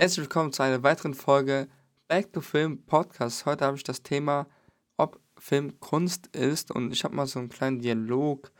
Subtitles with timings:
[0.00, 1.66] Herzlich willkommen zu einer weiteren Folge
[2.06, 3.46] Back to Film Podcast.
[3.46, 4.46] Heute habe ich das Thema,
[4.96, 8.52] ob Film Kunst ist und ich habe mal so einen kleinen Dialog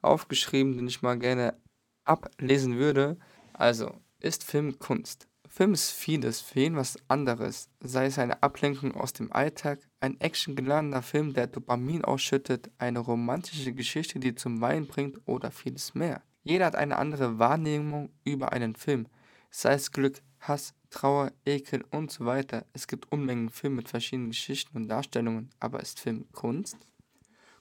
[0.00, 1.60] aufgeschrieben, den ich mal gerne
[2.04, 3.18] ablesen würde.
[3.52, 5.26] Also, ist Film Kunst?
[5.48, 10.20] Film ist vieles, für jeden was anderes, sei es eine Ablenkung aus dem Alltag, ein
[10.20, 16.22] actiongeladener Film, der Dopamin ausschüttet, eine romantische Geschichte, die zum Weinen bringt oder vieles mehr.
[16.44, 19.08] Jeder hat eine andere Wahrnehmung über einen Film,
[19.50, 22.64] sei es Glück, Hass, Trauer, Ekel und so weiter.
[22.72, 26.76] Es gibt Unmengen Filme mit verschiedenen Geschichten und Darstellungen, aber ist Film Kunst?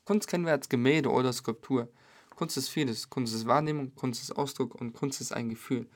[0.03, 1.89] Kunst kennen wir als Gemälde oder Skulptur.
[2.35, 3.09] Kunst ist vieles.
[3.09, 5.87] Kunst ist Wahrnehmung, Kunst ist Ausdruck und Kunst ist ein Gefühl.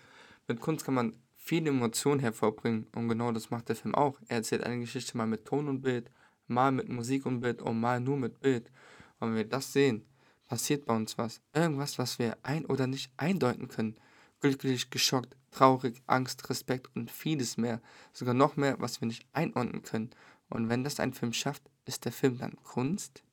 [0.47, 4.17] Mit Kunst kann man viele Emotionen hervorbringen und genau das macht der Film auch.
[4.27, 6.09] Er erzählt eine Geschichte mal mit Ton und Bild,
[6.47, 8.71] mal mit Musik und Bild und mal nur mit Bild.
[9.19, 10.05] Und wenn wir das sehen,
[10.47, 11.41] passiert bei uns was.
[11.53, 13.97] Irgendwas, was wir ein- oder nicht eindeuten können.
[14.39, 17.81] Glücklich, geschockt, traurig, Angst, Respekt und vieles mehr.
[18.13, 20.11] Sogar noch mehr, was wir nicht einordnen können.
[20.49, 23.23] Und wenn das ein Film schafft, ist der Film dann Kunst?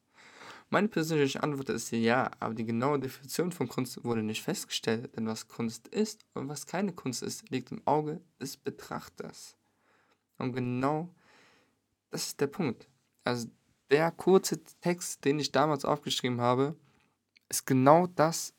[0.68, 5.26] Meine persönliche Antwort ist ja, aber die genaue Definition von Kunst wurde nicht festgestellt, denn
[5.26, 9.56] was Kunst ist und was keine Kunst ist, liegt im Auge des Betrachters.
[10.38, 11.14] Und genau
[12.10, 12.88] das ist der Punkt.
[13.22, 13.48] Also
[13.90, 16.74] der kurze Text, den ich damals aufgeschrieben habe,
[17.48, 18.52] ist genau das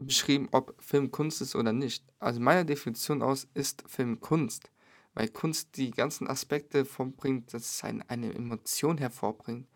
[0.00, 2.04] beschrieben, ob Film Kunst ist oder nicht.
[2.18, 4.70] Also meiner Definition aus ist Film Kunst,
[5.14, 9.66] weil Kunst die ganzen Aspekte vorbringt, dass es eine, eine Emotion hervorbringt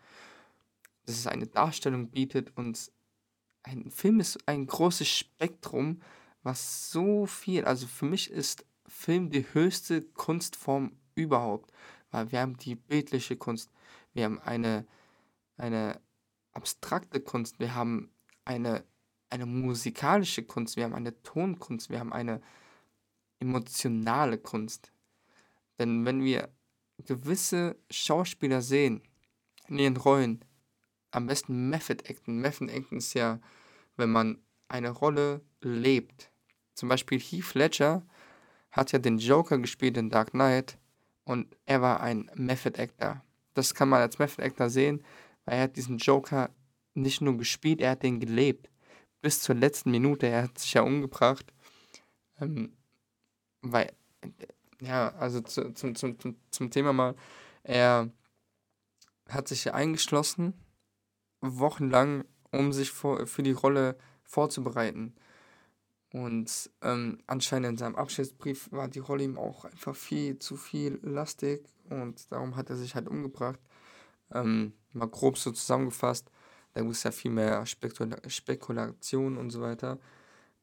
[1.05, 2.91] dass es eine Darstellung bietet und
[3.63, 6.01] ein Film ist ein großes Spektrum,
[6.43, 11.71] was so viel, also für mich ist Film die höchste Kunstform überhaupt,
[12.11, 13.71] weil wir haben die bildliche Kunst,
[14.13, 14.85] wir haben eine,
[15.57, 15.99] eine
[16.51, 18.11] abstrakte Kunst, wir haben
[18.45, 18.83] eine,
[19.29, 22.41] eine musikalische Kunst, wir haben eine Tonkunst, wir haben eine
[23.39, 24.91] emotionale Kunst.
[25.79, 26.49] Denn wenn wir
[27.05, 29.01] gewisse Schauspieler sehen
[29.67, 30.43] in ihren Rollen,
[31.11, 32.39] am besten Method Acten.
[32.39, 33.39] Method Acten ist ja,
[33.95, 36.29] wenn man eine Rolle lebt.
[36.73, 38.05] Zum Beispiel Heath Ledger
[38.71, 40.77] hat ja den Joker gespielt in Dark Knight
[41.23, 43.23] und er war ein Method Actor.
[43.53, 45.03] Das kann man als Method Actor sehen,
[45.45, 46.49] weil er hat diesen Joker
[46.93, 48.69] nicht nur gespielt, er hat den gelebt.
[49.25, 51.51] Bis zur letzten Minute, er hat sich ja umgebracht.
[52.39, 52.77] Ähm,
[53.63, 53.91] weil,
[54.79, 56.15] ja, also zu, zum, zum,
[56.51, 57.15] zum Thema mal,
[57.63, 58.11] er
[59.27, 60.53] hat sich eingeschlossen
[61.41, 65.15] wochenlang, um sich vor, für die Rolle vorzubereiten.
[66.13, 70.99] Und ähm, anscheinend in seinem Abschiedsbrief war die Rolle ihm auch einfach viel zu viel
[71.01, 73.59] lastig und darum hat er sich halt umgebracht.
[74.31, 76.29] Ähm, mal grob so zusammengefasst,
[76.75, 79.97] da gibt es ja viel mehr Spekula Spekulation und so weiter.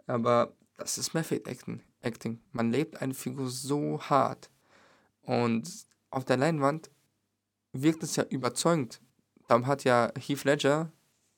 [0.06, 1.80] Aber das ist Method Acting.
[2.02, 2.38] Acting.
[2.52, 4.50] Man lebt eine Figur so hart
[5.22, 5.70] und
[6.10, 6.90] auf der Leinwand
[7.72, 9.00] wirkt es ja überzeugend.
[9.48, 10.92] Darum hat ja Heath Ledger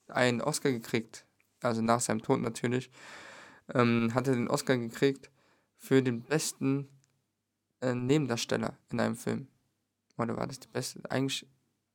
[0.08, 1.24] einen Oscar gekriegt,
[1.60, 2.90] also nach seinem Tod natürlich,
[3.72, 5.30] ähm, hat er den Oscar gekriegt
[5.76, 6.88] für den besten
[7.80, 9.46] äh, Nebendarsteller in einem Film.
[10.18, 11.00] Oder war das die beste?
[11.08, 11.46] Eigentlich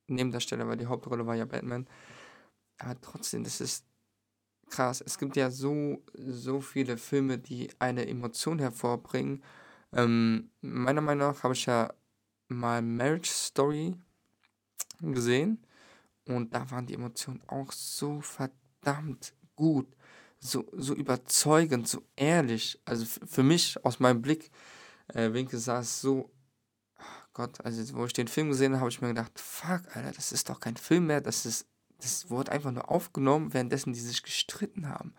[0.07, 1.85] Nebendarsteller, weil die Hauptrolle war ja Batman.
[2.79, 3.85] Aber trotzdem, das ist
[4.69, 5.01] krass.
[5.01, 9.43] Es gibt ja so, so viele Filme, die eine Emotion hervorbringen.
[9.93, 11.93] Ähm, meiner Meinung nach habe ich ja
[12.47, 13.95] mal Marriage Story
[15.01, 15.65] gesehen.
[16.25, 19.87] Und da waren die Emotionen auch so verdammt gut,
[20.39, 22.79] so, so überzeugend, so ehrlich.
[22.85, 24.51] Also für mich, aus meinem Blick,
[25.07, 26.31] äh, Winkel sah es so,
[26.99, 27.03] oh
[27.33, 30.31] Gott, also wo ich den Film gesehen habe, habe ich mir gedacht, fuck, Alter, das
[30.31, 31.67] ist doch kein Film mehr, das ist,
[32.01, 35.13] das wurde einfach nur aufgenommen, währenddessen die sich gestritten haben.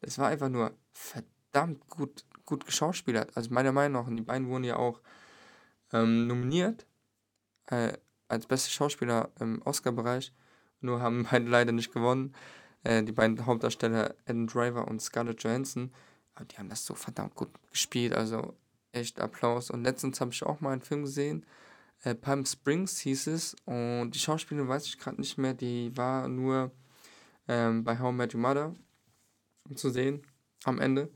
[0.00, 3.36] Das war einfach nur verdammt gut, gut geschauspielert.
[3.36, 5.00] Also meiner Meinung nach, und die beiden wurden ja auch
[5.92, 6.86] ähm, nominiert
[7.66, 7.92] äh,
[8.28, 10.32] als beste Schauspieler im Oscar-Bereich.
[10.80, 12.34] Nur haben beide leider nicht gewonnen.
[12.82, 15.92] Äh, die beiden Hauptdarsteller Adam Driver und Scarlett Johansson.
[16.34, 18.14] Aber die haben das so verdammt gut gespielt.
[18.14, 18.54] Also
[18.92, 19.70] echt Applaus.
[19.70, 21.46] Und letztens habe ich auch mal einen Film gesehen.
[22.02, 23.56] Äh, Palm Springs hieß es.
[23.64, 25.54] Und die Schauspielerin weiß ich gerade nicht mehr.
[25.54, 26.72] Die war nur
[27.48, 28.74] ähm, bei How I Met Your Mother
[29.74, 30.22] zu sehen
[30.64, 31.10] am Ende.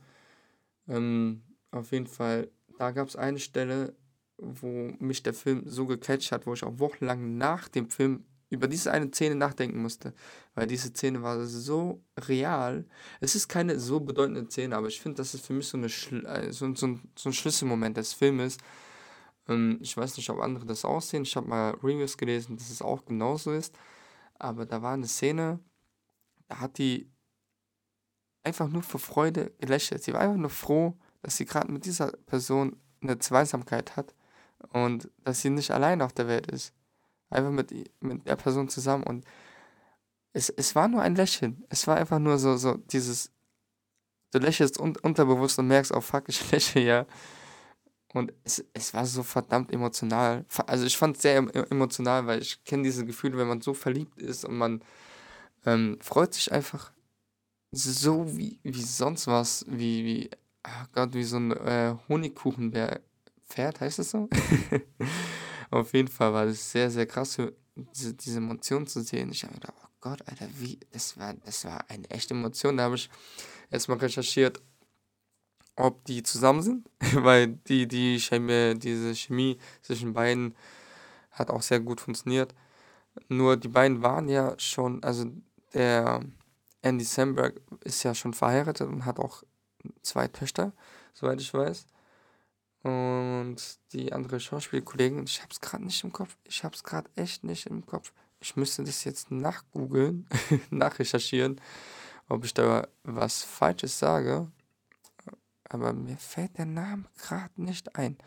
[0.88, 3.94] Ähm, auf jeden Fall, da gab es eine Stelle,
[4.38, 8.66] wo mich der Film so gecatcht hat, wo ich auch wochenlang nach dem Film über
[8.66, 10.12] diese eine Szene nachdenken musste,
[10.54, 12.84] weil diese Szene war so real.
[13.20, 15.86] Es ist keine so bedeutende Szene, aber ich finde, das ist für mich so, eine
[15.86, 18.58] äh, so, so, so ein Schlüsselmoment des Filmes.
[19.48, 21.22] Ähm, ich weiß nicht, ob andere das aussehen.
[21.22, 23.74] Ich habe mal Reviews gelesen, dass es auch genauso ist.
[24.38, 25.60] Aber da war eine Szene,
[26.48, 27.10] da hat die
[28.42, 30.02] einfach nur vor Freude gelächelt.
[30.02, 34.14] Sie war einfach nur froh, dass sie gerade mit dieser Person eine Zweisamkeit hat
[34.72, 36.72] und dass sie nicht allein auf der Welt ist.
[37.28, 39.24] Einfach mit, mit der Person zusammen und
[40.32, 41.64] es, es war nur ein Lächeln.
[41.68, 43.32] Es war einfach nur so, so dieses,
[44.32, 47.06] du lächelst un unterbewusst und merkst, oh fuck, ich lächle ja.
[48.12, 50.44] Und es, es war so verdammt emotional.
[50.66, 51.36] Also ich fand es sehr
[51.70, 54.82] emotional, weil ich kenne diese Gefühle, wenn man so verliebt ist und man
[55.64, 56.92] ähm, freut sich einfach
[57.72, 60.30] so wie, wie sonst was, wie, wie,
[60.62, 63.00] ach Gott, wie so ein äh, Honigkuchenbär.
[63.48, 64.28] Pferd, heißt das so?
[65.70, 67.36] Auf jeden Fall war das sehr, sehr krass,
[67.74, 69.30] diese, diese Emotion zu sehen.
[69.32, 72.76] Ich habe gedacht, oh Gott, Alter, wie, das war, das war eine echte Emotion.
[72.76, 73.10] Da habe ich
[73.70, 74.60] erstmal recherchiert,
[75.80, 80.54] ob die zusammen sind, weil die, die Chemie, diese Chemie zwischen beiden
[81.32, 82.54] hat auch sehr gut funktioniert.
[83.28, 85.26] Nur die beiden waren ja schon, also
[85.74, 86.20] der
[86.82, 89.42] Andy Samberg ist ja schon verheiratet und hat auch
[90.02, 90.72] zwei Töchter,
[91.14, 91.86] soweit ich weiß.
[92.82, 93.56] Und
[93.92, 96.36] die andere Schauspielkollegin, ich hab's gerade nicht im Kopf.
[96.44, 98.12] Ich hab's gerade echt nicht im Kopf.
[98.40, 100.26] Ich müsste das jetzt nachgoogeln,
[100.70, 101.60] nachrecherchieren,
[102.28, 104.50] ob ich da was Falsches sage.
[105.70, 108.18] Aber mir fällt der Name gerade nicht ein.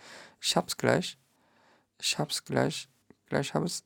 [0.41, 1.17] Ich hab's gleich.
[1.99, 2.89] Ich hab's gleich.
[3.27, 3.83] Gleich hab es.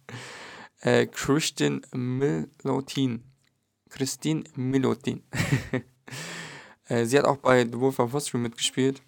[0.80, 3.24] äh, Christian Milotin.
[3.88, 5.22] Christine Milotin.
[6.88, 9.02] äh, sie hat auch bei The Wolf of Wall Street mitgespielt.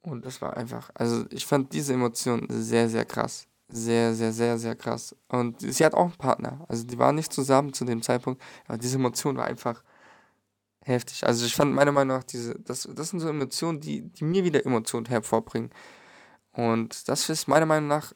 [0.00, 3.46] Und das war einfach, also ich fand diese Emotion sehr, sehr krass.
[3.68, 5.14] Sehr, sehr, sehr, sehr krass.
[5.28, 6.64] Und sie hat auch einen Partner.
[6.68, 9.84] Also die waren nicht zusammen zu dem Zeitpunkt, aber diese Emotion war einfach
[10.90, 11.26] heftig.
[11.26, 14.44] Also ich fand meiner Meinung nach diese, das, das sind so Emotionen, die, die mir
[14.44, 15.70] wieder Emotionen hervorbringen.
[16.52, 18.12] Und das ist meiner Meinung nach,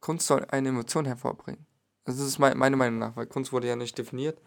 [0.00, 1.66] Kunst soll eine Emotion hervorbringen.
[2.04, 4.40] Also das ist meine Meinung nach, weil Kunst wurde ja nicht definiert.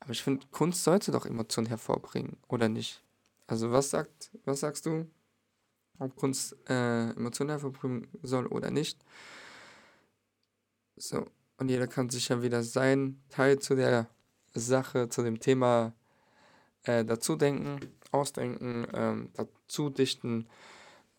[0.00, 3.02] Aber ich finde, Kunst sollte doch Emotionen hervorbringen, oder nicht?
[3.46, 5.06] Also was sagt, was sagst du?
[6.02, 8.98] ob Kunst äh, Emotionen hervorbringen soll oder nicht.
[10.96, 11.26] So,
[11.56, 14.08] und jeder kann sich ja wieder seinen Teil zu der
[14.54, 15.94] Sache, zu dem Thema
[16.84, 17.80] äh, dazu denken,
[18.10, 20.48] ausdenken, ähm, dazu dichten.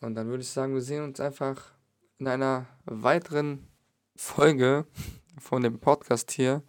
[0.01, 1.73] Und dann würde ich sagen, wir sehen uns einfach
[2.19, 3.67] in einer weiteren
[4.15, 4.85] Folge
[5.39, 6.63] von dem Podcast hier.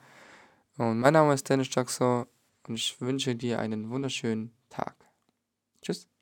[0.76, 2.26] Und mein Name ist Dennis Jackson
[2.66, 4.96] und ich wünsche dir einen wunderschönen Tag.
[5.82, 6.13] Tschüss.